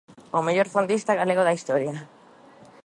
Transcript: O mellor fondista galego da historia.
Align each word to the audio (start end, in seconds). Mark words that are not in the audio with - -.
O 0.37 0.39
mellor 0.47 0.67
fondista 0.75 1.19
galego 1.19 1.41
da 1.45 1.57
historia. 1.57 1.93